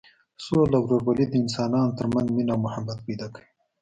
[0.43, 3.49] سوله او ورورولي د انسانانو تر منځ مینه او محبت پیدا کوي.